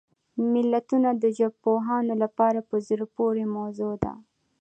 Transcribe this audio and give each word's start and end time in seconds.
متلونه 0.51 1.09
د 1.23 1.23
ژبپوهانو 1.37 2.13
لپاره 2.23 2.59
په 2.69 2.75
زړه 2.87 3.05
پورې 3.15 3.43
موضوع 3.55 3.93
ده 4.03 4.13